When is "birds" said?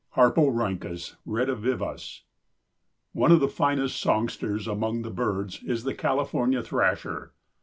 5.03-5.61